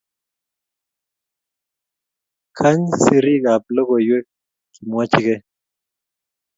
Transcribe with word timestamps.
Kany 2.57 2.83
serii 3.03 3.41
ab 3.53 3.63
logoiwek 3.75 4.25
kimwochkei. 4.73 5.39